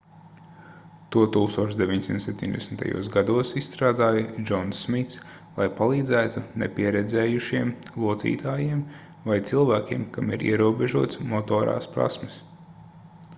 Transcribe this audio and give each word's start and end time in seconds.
to 1.15 1.19
1970. 1.55 2.81
gados 3.17 3.51
izstrādāja 3.61 4.23
džons 4.47 4.79
smits 4.87 5.19
lai 5.59 5.67
palīdzētu 5.83 6.43
nepieredzējušiem 6.65 7.75
locītājiem 8.07 8.81
vai 9.31 9.39
cilvēkiem 9.55 10.09
kam 10.17 10.33
ir 10.39 10.47
ierobežotas 10.51 11.23
motorās 11.35 11.91
prasmes 11.99 12.41